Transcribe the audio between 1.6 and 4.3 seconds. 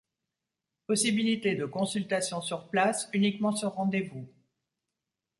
consultation sur place, uniquement sur rendez-vous.